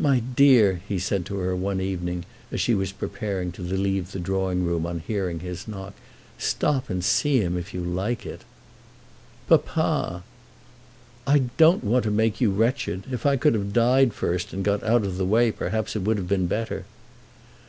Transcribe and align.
"My 0.00 0.18
dear," 0.18 0.80
he 0.88 0.98
said 0.98 1.24
to 1.26 1.36
her 1.36 1.54
one 1.54 1.80
evening, 1.80 2.24
as 2.50 2.60
she 2.60 2.74
was 2.74 2.90
preparing 2.90 3.52
to 3.52 3.62
leave 3.62 4.10
the 4.10 4.18
drawing 4.18 4.64
room 4.64 4.84
on 4.84 4.98
hearing 5.06 5.38
his 5.38 5.68
knock, 5.68 5.94
"stop 6.38 6.90
and 6.90 7.04
see 7.04 7.38
him 7.40 7.56
if 7.56 7.72
you 7.72 7.80
like 7.80 8.26
it." 8.26 8.40
"Papa!" 9.48 10.24
"I 11.24 11.38
don't 11.56 11.84
want 11.84 12.02
to 12.02 12.10
make 12.10 12.40
you 12.40 12.50
wretched. 12.50 13.04
If 13.12 13.24
I 13.24 13.36
could 13.36 13.54
have 13.54 13.72
died 13.72 14.12
first, 14.12 14.52
and 14.52 14.64
got 14.64 14.82
out 14.82 15.04
of 15.04 15.18
the 15.18 15.24
way, 15.24 15.52
perhaps 15.52 15.94
it 15.94 16.02
would 16.02 16.16
have 16.16 16.26
been 16.26 16.48
better." 16.48 16.84